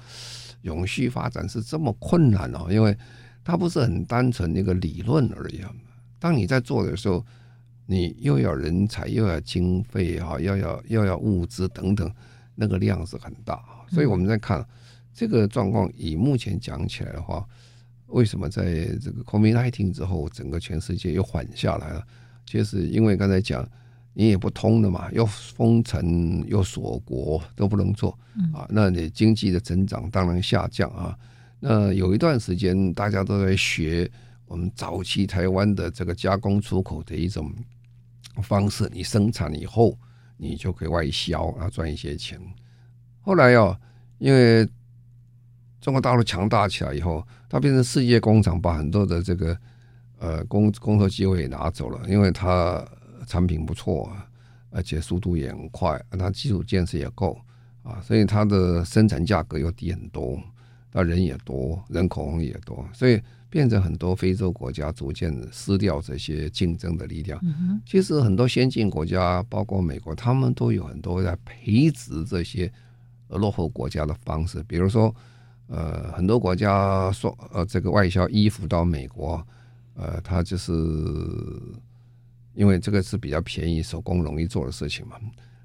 [0.66, 2.94] 永续发展是这么困难哦，因为
[3.42, 5.62] 它不是很单纯一个理论而已。
[6.18, 7.24] 当你在做的时候，
[7.86, 12.12] 你又要人才，又要经费哈，又要又要物资等等，
[12.54, 13.64] 那个量是很大。
[13.88, 14.66] 所以我们在看
[15.14, 17.46] 这个状况，以目前讲起来的话，
[18.08, 22.04] 为什么在这个 COVID-19 之后，整个全世界又缓下来了？
[22.44, 23.66] 其实因为刚才讲。
[24.18, 28.18] 你也不通的嘛，又封城又锁国都不能做
[28.54, 31.14] 啊，那你经济的增长当然下降啊。
[31.60, 34.10] 那有一段时间大家都在学
[34.46, 37.52] 我们早期台湾的这个加工出口的一种
[38.42, 39.94] 方式，你生产以后
[40.38, 42.40] 你就可以外销啊，赚一些钱。
[43.20, 43.78] 后来哦，
[44.16, 44.66] 因为
[45.78, 49.58] 中国大陆强大起来以后，它变成世界工厂，把很多的这个
[50.18, 52.82] 呃工工作机会也拿走了，因为它。
[53.26, 54.10] 产品不错，
[54.70, 57.38] 而且速度也很快，它基础建设也够
[57.82, 60.40] 啊，所以它的生产价格又低很多，
[60.92, 67.40] 那人也多，人口也多，所以变成很多非洲国家逐渐失掉这些竞争的力量。
[67.86, 72.70] 其实很多先进国家，包括美国，他们都有很多在培植这些
[73.28, 75.14] 落后国家的方式，比如说，
[75.68, 79.46] 呃，很多国家说，呃，这个外销衣服到美国，
[79.94, 80.72] 呃，它就是。
[82.56, 85.16] 因为这个是比较便宜、手工容易做的事情嘛，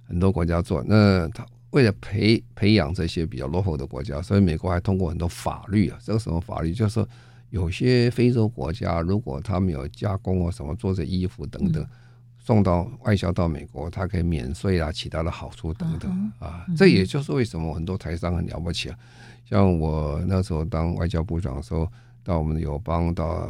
[0.03, 0.83] 很多国家做。
[0.85, 6.73] 那他为了培培养这些比较落后的国家，所以美国还通过很多法律啊，这个什么法律？
[6.73, 7.07] 就是说
[7.49, 11.87] 有些非洲国家，如果他们有加工啊什么做这衣服等等，
[12.37, 16.65] 送到外销到美国，它可以免税啊，其他的好处等等啊。
[16.75, 18.97] 这也就是为什么很多台商很了不起啊。
[19.45, 21.89] 像我那时候当外交部长的时候，
[22.23, 23.49] 到我们友邦到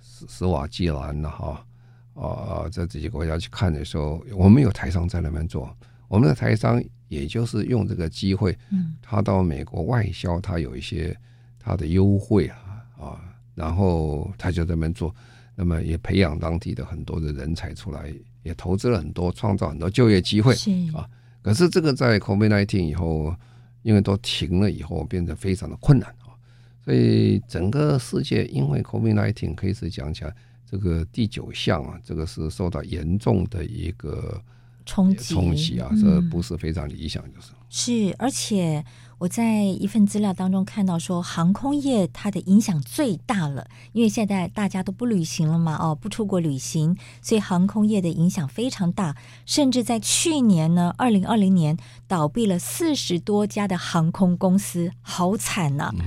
[0.00, 1.66] 斯斯瓦季兰呐哈
[2.14, 5.76] 啊，在这些国家去看的时候，我们有台商在那边做。
[6.08, 11.16] 我们的台商也就是用这个机会，嗯他到美国外销，他有一些
[11.58, 13.20] 他的优惠啊啊，
[13.54, 15.14] 然后他就在那边做，
[15.54, 20.54] 那么也培养当地的很多的人才出来，也投资了很多，创造很多就业机会
[20.94, 21.08] 啊。
[21.42, 23.34] 可是这个在 COVID-19 以后。
[23.84, 26.32] 因为都停了以后，变得非常的困难啊，
[26.82, 30.34] 所以整个世界因为 COVID-19 可以是讲起来，
[30.74, 34.42] 这个第九项啊，这个是受到严重的一个
[34.84, 38.84] 冲击冲击啊，这不是非常理想，就是是，而且。
[39.18, 55.94] 我在一份资料当中看到说，航空业它的影响最大了，因为现在大家都不旅行了嘛，哦，不出国旅行，所以航空业的影响非常大，甚至在去年呢，二零二零年倒闭了四十多家的航空公司，好惨呐、啊！
[55.94, 56.00] 嗯、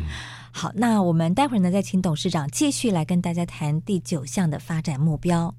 [0.58, 5.54] 好，那我们待会儿呢，再请董事长继续来跟大家谈第九项的发展目标。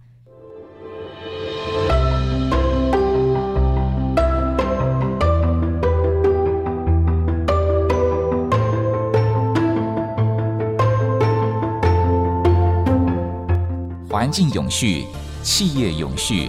[14.11, 15.07] 环境永续、
[15.45, 16.49] 企业永续、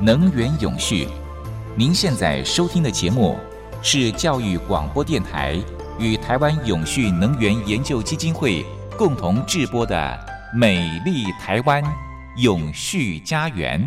[0.00, 1.08] 能源永续。
[1.74, 3.36] 您现在收听的节目
[3.82, 5.60] 是教育广播电台
[5.98, 8.64] 与台湾永续能源研究基金会
[8.96, 9.96] 共同制播的
[10.56, 11.82] 《美丽台湾
[12.36, 13.82] 永续家园》。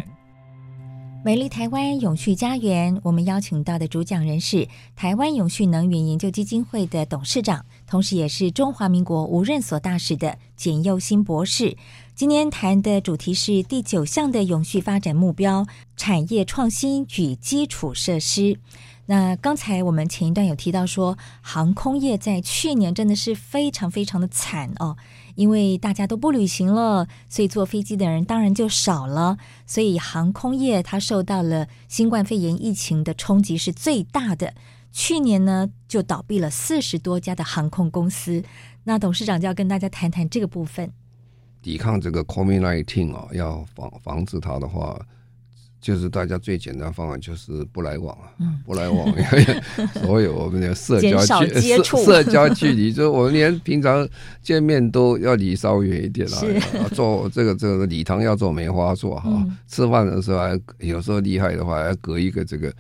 [1.24, 11.78] 美丽台湾永续家园，我们邀请到的主讲人是台湾永续能源研究基金会的董事长，同时也是中华民国无任所大使的简佑新博士。
[12.14, 18.60] 今天谈的主题是第九项的永续发展目标：产业创新与基础设施。
[19.12, 24.96] 那刚才我们前一段有提到说，航空业在去年真的是非常非常的惨哦，
[25.36, 34.54] 因为大家都不旅行了，所以坐飞机的人当然就少了，所以航空业它受到了新冠肺炎疫情的冲击是最大的。
[34.94, 38.42] 去年呢，就倒闭了四十多家的航空公司。
[38.86, 40.90] 那董事长就要跟大家谈谈这个部分。
[41.62, 44.98] 抵抗这个 COVID-19 啊，要防防止它的话，
[45.82, 49.12] 就是大家最简单方法就是不来往啊，嗯、不来往，
[50.06, 54.08] 所有我们的社交距社社交距离，就我们连平常
[54.44, 56.38] 见面都要离稍远一点了。
[56.38, 62.72] 是做这个这个礼堂要做梅花座哈，嗯、吃饭的时候还有时候厉害的话，还要隔一个这个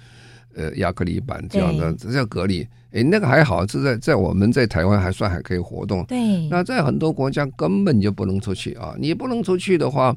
[0.55, 2.65] 呃亚克力板这样的，这叫隔离。
[2.91, 6.05] 哎，那个还好，是在在我们在台湾还算还可以活动。
[6.05, 8.93] 对，那在很多国家根本就不能出去啊！
[8.99, 10.13] 你不能出去的话，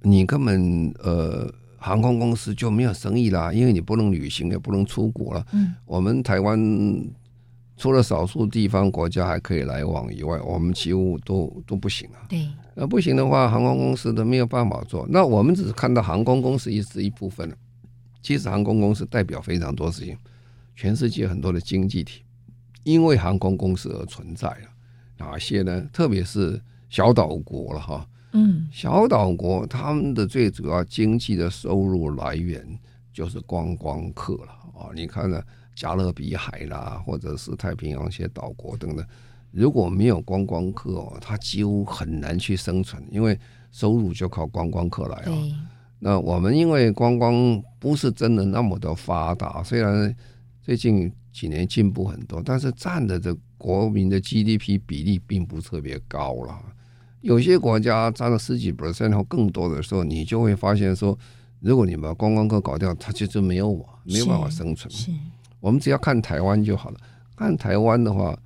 [0.00, 1.46] 你根本呃
[1.84, 5.46] 航空公司就没有生意啦，因为你不能旅行，也不能出国了。
[5.52, 6.58] 嗯，我们台湾
[7.76, 12.16] 除了少数地方国家还可以来往以外，我们几乎都都不行了。
[12.26, 15.06] 对，那不行的话，航空公司都没有办法做。
[15.10, 17.56] 那我们只是看到航空公司也是一部分了，
[18.22, 20.16] 其实航空公司代表非常多事情。
[20.74, 22.22] 全世界很多的经济体，
[22.82, 24.68] 因为航空公司而存在了，
[25.18, 25.86] 哪些呢？
[25.92, 32.62] 特别是小岛国了哈，嗯，小岛国他们的最主要经济的收入来源
[33.12, 34.92] 就是观光客了啊！
[34.94, 35.42] 你看呢，
[35.74, 39.06] 加勒比海啦，或者是太平洋一些岛国等等，
[39.50, 43.38] 如果没有观光客哦，他几乎很难去生存，因为
[43.72, 45.32] 收入就靠观光客来啊。
[45.98, 50.14] 那我们因为观光不是真的那么的发达，虽然。
[50.64, 56.58] 最近几年进步很多，但是占的这国民的 GDP 比例并不特别高了。
[57.24, 61.18] 有些国家占了十几 percent 或更多的时候，你就会发现说，
[61.60, 64.92] 如果你把观光客搞掉，它就就没有我没有办法生存。
[65.58, 66.96] 我们只要看台湾就好了。
[67.34, 68.38] 看台湾的话，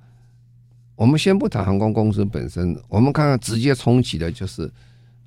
[0.95, 4.71] 我们先不谈航空公司本身，我们看看直接冲击的就是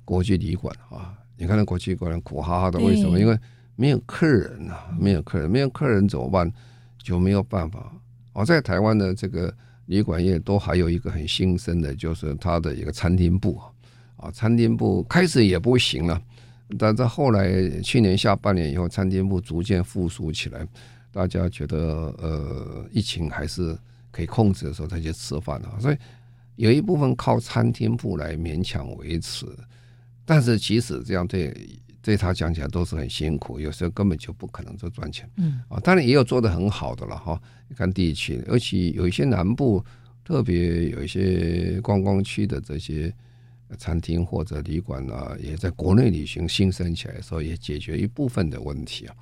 [0.03, 1.13] 国际旅馆啊。
[1.37, 3.19] 你看那国际旅馆苦哈哈的，为什么？
[3.19, 3.37] 因为
[3.75, 6.51] 没有客人啊，没有客人，没有客人怎么办？
[6.97, 7.93] 就没有办法。
[8.33, 9.53] 我在台湾的这个
[9.87, 13.59] 旅馆业都还有一个很新生的，就是它的一个餐厅部
[14.15, 16.21] 啊，餐厅部开始也不行了，
[16.77, 20.65] 但是后来去年下半年以后，餐厅部逐渐复苏起来，
[21.11, 21.77] 大家觉得
[22.17, 23.77] 呃疫情还是
[24.11, 25.77] 可以控制的时候，他就吃饭了。
[25.79, 25.97] 所以
[26.55, 29.45] 有一部分靠餐厅部来勉强维持，
[30.23, 31.53] 但是即使这样对
[32.03, 35.27] 对他讲起来都是很辛苦，有时候根本就不可能做赚钱。
[35.37, 37.41] 嗯啊，当然也有做得很好的了哈。
[37.69, 39.81] 你看地区，而且有一些南部
[40.25, 43.11] 特别有一些观光区的这些
[43.77, 49.15] 餐厅或者旅馆啊，也在国内旅行兴盛起来的时候，也解决一部分的问题啊。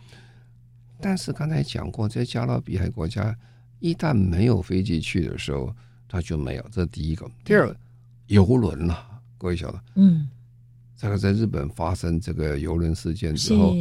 [1.00, 3.38] 但是刚才讲过，在加勒比海国家，
[3.80, 5.72] 一旦没有飞机去的时候，
[6.08, 6.66] 它就没有。
[6.72, 7.30] 这是第一个。
[7.46, 7.76] 第二，
[8.26, 10.28] 游轮啊，各位晓得，嗯。
[11.02, 13.76] 这个在日本发生这个游轮事件之后，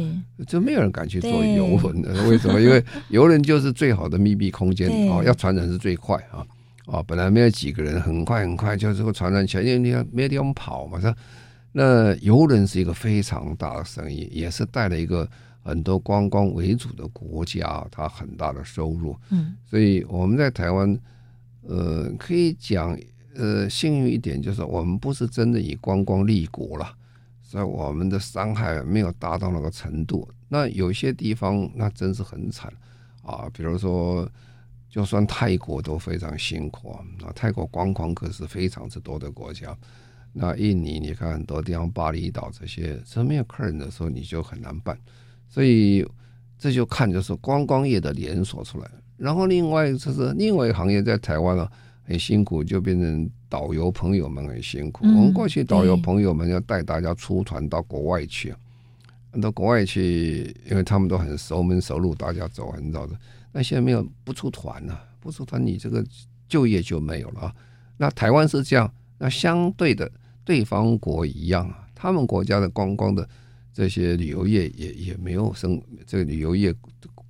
[0.47, 2.27] 就没有人敢去坐游轮了。
[2.27, 2.59] 为什么？
[2.59, 6.43] 因为 游轮就是最好的密闭空间啊，要传染是最快啊
[6.87, 7.03] 啊！
[7.05, 10.99] 本来没有几个人，很快很快就这个传染起来，因为你要没地方跑嘛。
[10.99, 11.13] 是
[11.73, 15.29] 那游轮是一个非常大的生意，也是带了一个
[15.61, 19.15] 很多观光为主的国家，它很大的收入。
[19.29, 20.99] 嗯，所以我们在台湾，
[21.67, 22.97] 呃，可以讲，
[23.35, 26.91] 呃，幸运一点就是我们不是真的以观光立国了。
[27.51, 32.71] 在我们的伤害没有达到那个程度，那有些地方那真是很惨
[33.21, 34.25] 啊，比如说，
[34.89, 37.03] 就算泰国都非常辛苦啊。
[37.19, 39.77] 那泰国观光客是非常之多的国家，
[40.31, 44.97] 那印尼你看很多地方，巴厘岛这些，这没有客人的时候你就很难办，
[45.49, 46.07] 所以
[46.57, 48.89] 这就看就是观光业的连锁出来。
[49.17, 51.69] 然后另外就是另外一个行业在台湾啊。
[52.03, 55.05] 很辛苦，就变成导游朋友们很辛苦。
[55.05, 58.53] 我们过去导游朋友们要带大家出团到国外去，
[59.41, 63.15] 到国外去，因为他们都很熟门熟路，大家走很早的。
[63.51, 66.03] 那现在没有不出团了，不出团你这个
[66.47, 67.55] 就业就没有了啊。
[67.97, 70.11] 那台湾是这样，那相对的
[70.43, 73.27] 对方国一样啊，他们国家的观光的
[73.73, 76.73] 这些旅游业也也没有生，这个旅游业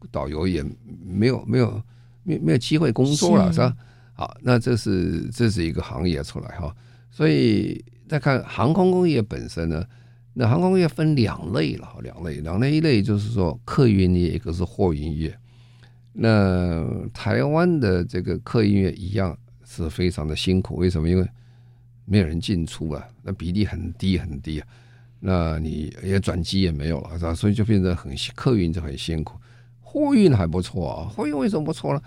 [0.10, 0.64] 导游也
[1.04, 1.84] 没有没有
[2.24, 3.76] 没没有机会工作了，是吧？
[4.22, 6.72] 好，那这是这是一个行业出来哈，
[7.10, 9.84] 所以再看航空工业本身呢，
[10.36, 15.36] 那航空工业分两类了，两类，两类一类就是说客运业，一个是货运业。
[16.14, 21.10] 那台湾的这个客运业一样是非常的辛苦，为什么？
[21.10, 21.28] 因为
[22.06, 24.68] 没有人进出啊，那比例很低很低啊，
[25.20, 27.34] 那你也转机也没有了，是吧？
[27.34, 29.40] 所以就变得很客运就很辛苦，
[29.80, 32.00] 货运还不错啊，货运为什么不错呢？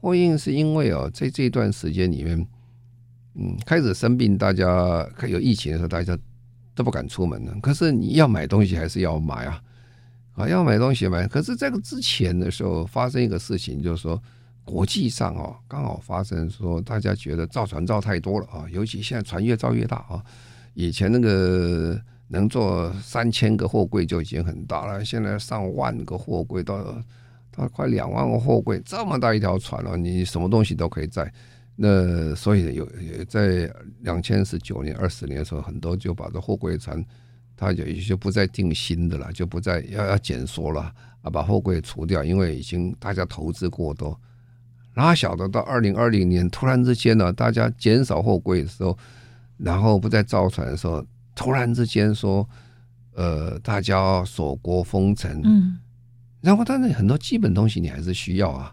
[0.00, 2.46] 货运是因为哦，在这段时间里面，
[3.34, 6.16] 嗯，开始生病，大家有疫情的时候，大家
[6.74, 7.54] 都不敢出门了。
[7.60, 9.62] 可是你要买东西还是要买啊，
[10.34, 11.26] 啊，要买东西买。
[11.26, 14.22] 可是这个之前的时候发生一个事情，就是说
[14.64, 20.24] 国际上哦，刚好发生说大家觉得造船造太多了啊，尤其现在船越造越大啊。
[20.74, 27.02] 以前那个能做三千个货柜就已经很大了，现在上万个货柜到。
[27.58, 31.30] 啊，快两万个货柜，这么大一条船了，你什么东西都可以载。
[31.74, 32.88] 那所以有
[33.28, 33.68] 在
[34.02, 37.04] 两千十九年、二十年的时候，很多就把这货柜船，
[37.56, 40.92] 它就就不再订新的了，就不再要要减缩了
[41.22, 44.18] 啊，把货柜除掉，因为已经大家投资过多。
[44.94, 48.96] 哪晓得到二零二零年突然之间呢，大家减少货柜的时候，
[49.56, 51.04] 然后不再造船的时候，
[51.34, 52.48] 突然之间说，
[53.14, 55.78] 呃，大家锁国封城，嗯。
[56.48, 58.72] 然后，但是很多基本东西你还是需要啊，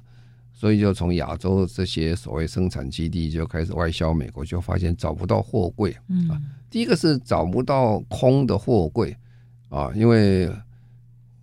[0.54, 5.92] 所以就从亚洲这些所谓生产基地就开始外销美国，就发现找不到货柜
[6.30, 6.40] 啊。
[6.70, 9.14] 第一个是找不到空的货柜
[9.68, 10.50] 啊，因为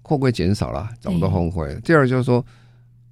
[0.01, 1.79] 货柜减少了，找不到空柜。
[1.85, 2.43] 第二就是说，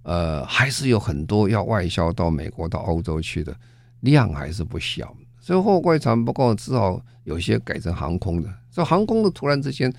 [0.03, 3.55] 呃，还是有很多要外销到美国、到欧洲去的
[4.01, 8.49] 量还是不小，所以货柜船不够，只好有些改成航空的。
[8.71, 9.93] 所以航空的突然之间。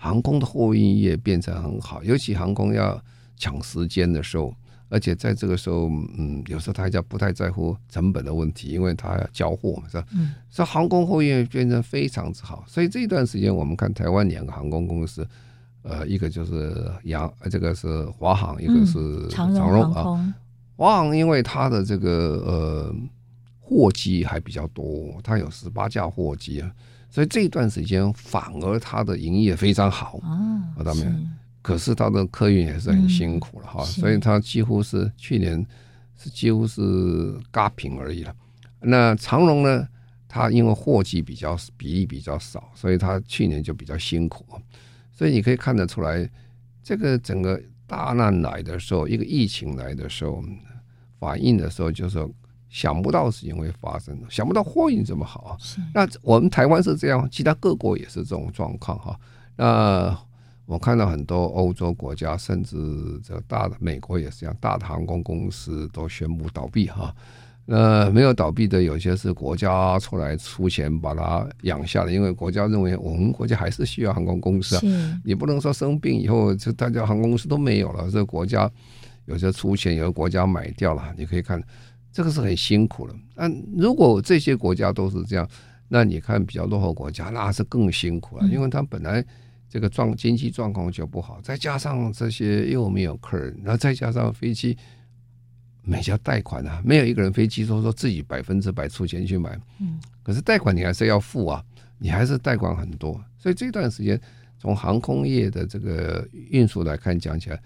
[0.00, 3.02] 航空的货运业变成很好，尤其航空要
[3.36, 4.54] 抢时间的时候，
[4.88, 10.06] 而且在这个时候，嗯，有时候大家不太在乎成本的问题，因为他要交货嘛，是吧？
[10.12, 12.62] 嗯，所以航空货运业变成非常之好。
[12.68, 15.26] 所以这段时间，我们看台湾两个航空公司，
[15.82, 20.34] 呃，一个就是洋，这个是华航，一个是长荣啊。
[20.76, 22.10] 华航因为它的这个
[22.46, 22.94] 呃
[23.58, 26.70] 货机还比较多，它有十八架货机啊。
[27.10, 31.12] 所以这一段时间反而它的营业非常好啊，看到没有？
[31.62, 35.66] 可是它的客运也是很辛苦了哈，所以它几乎是去年
[36.16, 38.34] 是几乎是嘎平而已了。
[38.80, 39.88] 那长荣呢？
[40.28, 44.44] 它因为货机比较比例比较少，所以它去年就比较辛苦。
[45.10, 46.28] 所以你可以看得出来，
[46.82, 50.44] 这个整个大难来的时候，一个疫情来的时候，
[51.18, 52.28] 反应的时候就是。
[52.68, 55.56] 想不到事情会发生，想不到货运这么好啊！
[55.94, 59.18] 那我们台湾是这样，其他各国也是这种状况哈。
[59.56, 60.16] 那
[60.66, 62.76] 我看到很多欧洲国家，甚至
[63.24, 67.14] 这大的美国也是这样，大的航空公司都宣布倒闭哈。
[67.70, 78.70] 那没有倒闭的，有些是国家出来出钱把它养下来，因为国家认为我们国家还是需要航空公司啊，你不能说生病以后就大家航空公司都没有了，这个国家
[79.26, 81.62] 有些出钱，有的国家买掉了，你可以看
[82.18, 83.14] 这个是很辛苦了。
[83.36, 85.48] 那如果这些国家都是这样，
[85.86, 89.24] 那你看比较落后国家那是更辛苦了，因为他本来。
[89.70, 94.74] 这个状经济状况就不好，再加上这些又没有客人，然后再加上飞机
[95.82, 101.62] 每家贷款啊，没有一个人飞机都说自己百分之百出钱去买，嗯，可是贷款你还是要付啊，
[101.98, 104.18] 你还是贷款很多，所以这段时间
[104.58, 107.62] 从航空业的这个运输来看，讲起来，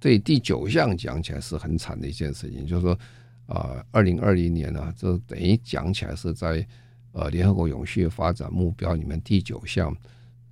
[0.00, 2.98] 对第九项讲起来是很惨的一件事情，就是说
[3.46, 6.66] 啊，二零二零年呢、啊，这等于讲起来是在
[7.12, 9.96] 呃联合国永续发展目标里面第九项。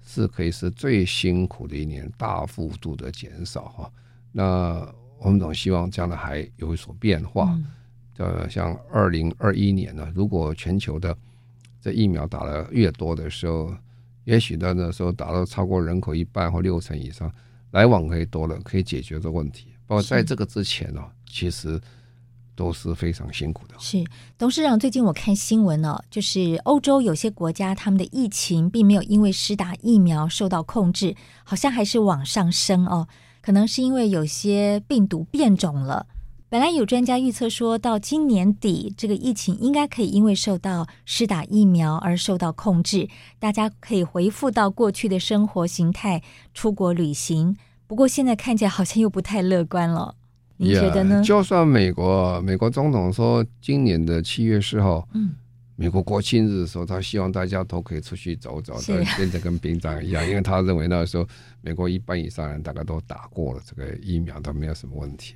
[0.02, 3.92] 是可以是最辛苦的一年，大幅度的减少哈。
[4.32, 4.84] 那
[5.18, 7.56] 我们总希望将来还有所变化。
[8.16, 11.16] 呃、嗯，像二零二一年呢，如果全球的
[11.80, 13.72] 这疫苗打的越多的时候，
[14.24, 17.32] 也许到那时候打到超过人口一半或六成以上，
[17.70, 19.68] 来往可以多了，可以解决这个问题。
[19.86, 21.80] 包括在这个之前呢，其实。
[22.60, 23.74] 都是非常辛苦的。
[23.78, 24.04] 是
[24.36, 33.08] 董事长，最近我看新闻呢、哦，就是欧洲有些国家他们的疫情并没有因为施打疫苗受到控制，好像还是往上升哦。
[33.40, 36.06] 可能是因为有些病毒变种了。
[36.50, 43.08] 本来有专家预测说到今年底，这个疫情应该可以因为受到施打疫苗而受到控制，
[43.38, 47.56] 大家可以恢复到过去的生活形态，出国旅行。
[47.86, 50.16] 不过现在看起来好像又不太乐观了。
[50.62, 51.22] 你觉得呢？
[51.24, 55.30] 就算美国美国总统说今年的七月四号，嗯，
[55.74, 58.74] 美国国庆日的时候，他希望大家都可以出去走走，
[59.16, 61.26] 变得跟平常一样， 因为他认为那个时候
[61.62, 65.34] 美国一半以上人大概都打过了这个疫苗，都没有什么问题。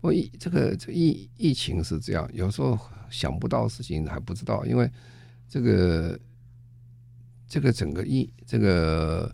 [0.00, 2.76] 不过疫这个这疫疫情是这样，有时候
[3.08, 4.90] 想不到事情还不知道，因为
[5.48, 6.18] 这个
[7.46, 9.32] 这个整个疫这个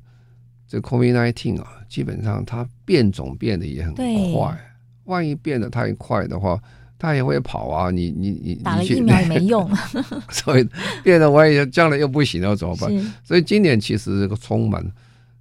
[0.69, 4.71] 这个 COVID-19 啊，基本上它变种变得也很快。
[5.05, 6.59] 万一变得太快的话，
[6.99, 7.91] 它也会跑啊！
[7.91, 9.71] 你你你打了疫苗也没用，
[10.31, 10.67] 所以
[11.03, 12.91] 变得万一将来又不行了怎么办？
[13.23, 14.83] 所以今年其实这个充满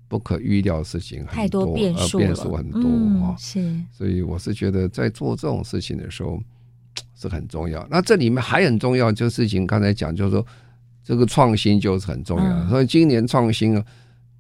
[0.10, 2.82] 不可预料的事情很多，太多变数变数很多
[3.26, 3.36] 啊、嗯！
[3.38, 6.38] 是，所以我是觉得在做这种事情的时候
[7.16, 7.88] 是很重要。
[7.90, 10.46] 那这里面还很重要，就事情刚才讲，就是说
[11.04, 12.46] 这个创新就是很重要。
[12.46, 13.86] 嗯、所以今年创新啊，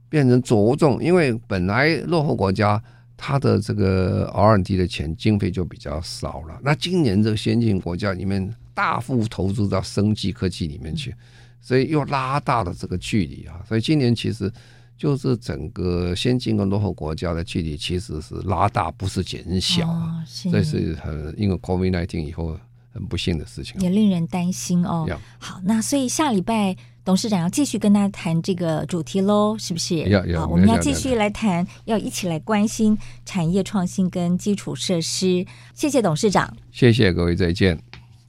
[0.09, 2.83] 变成着重，因为本来落后国家。
[3.25, 6.59] 它的这个 R&D 的钱经费就比较少了。
[6.61, 11.15] 那今年这个先进国家里面大幅投资到生技科技里面去，
[11.61, 13.63] 所以又拉大了这个距离啊。
[13.65, 14.51] 所以今年其实
[14.97, 20.21] 就是整个先进跟落后国家的距离其实是拉大，不是减小啊。
[20.51, 22.59] 这是很因为 COVID-19 以后
[22.93, 25.05] 很不幸的事情，也令人担心哦。
[25.39, 26.75] 好，那所以下礼拜。
[27.05, 29.97] 董事长要继续跟大家谈这个主题喽，是不是？
[30.03, 35.45] 要要，我们要继续来谈，要一起来关心产业创新跟基础设施。
[35.73, 37.77] 谢谢董事长，谢谢各位，再见。